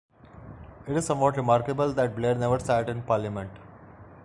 [0.87, 3.51] It is somewhat remarkable that Blair never sat in parliament.